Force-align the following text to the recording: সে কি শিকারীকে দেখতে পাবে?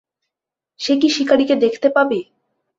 সে 0.79 0.93
কি 1.01 1.07
শিকারীকে 1.09 1.55
দেখতে 1.63 1.87
পাবে? 1.95 2.19